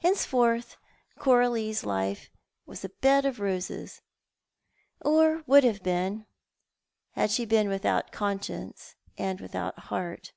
[0.00, 0.64] 3 Henceforward,
[1.18, 2.30] Coralio's life
[2.64, 4.00] was a bed of roses—
[5.04, 6.24] or would have been
[7.10, 10.32] had she been without conscience and without heart.